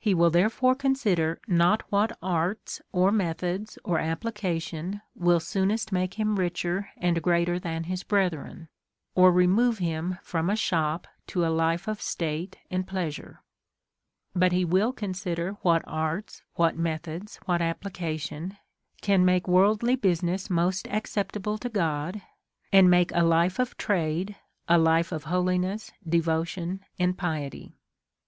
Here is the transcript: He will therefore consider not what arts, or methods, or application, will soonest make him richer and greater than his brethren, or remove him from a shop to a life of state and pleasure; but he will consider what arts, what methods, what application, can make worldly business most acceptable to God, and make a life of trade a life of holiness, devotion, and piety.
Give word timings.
He 0.00 0.12
will 0.12 0.30
therefore 0.30 0.74
consider 0.74 1.40
not 1.46 1.84
what 1.88 2.18
arts, 2.20 2.82
or 2.90 3.12
methods, 3.12 3.78
or 3.84 4.00
application, 4.00 5.02
will 5.14 5.38
soonest 5.38 5.92
make 5.92 6.14
him 6.14 6.34
richer 6.34 6.88
and 6.96 7.22
greater 7.22 7.60
than 7.60 7.84
his 7.84 8.02
brethren, 8.02 8.66
or 9.14 9.30
remove 9.30 9.78
him 9.78 10.18
from 10.20 10.50
a 10.50 10.56
shop 10.56 11.06
to 11.28 11.46
a 11.46 11.46
life 11.46 11.86
of 11.86 12.02
state 12.02 12.58
and 12.72 12.88
pleasure; 12.88 13.40
but 14.34 14.50
he 14.50 14.64
will 14.64 14.92
consider 14.92 15.52
what 15.62 15.84
arts, 15.86 16.42
what 16.56 16.76
methods, 16.76 17.36
what 17.44 17.62
application, 17.62 18.56
can 19.00 19.24
make 19.24 19.46
worldly 19.46 19.94
business 19.94 20.50
most 20.50 20.88
acceptable 20.88 21.56
to 21.58 21.68
God, 21.68 22.20
and 22.72 22.90
make 22.90 23.12
a 23.14 23.22
life 23.22 23.60
of 23.60 23.76
trade 23.76 24.34
a 24.68 24.76
life 24.76 25.12
of 25.12 25.22
holiness, 25.22 25.92
devotion, 26.10 26.80
and 26.98 27.16
piety. 27.16 27.76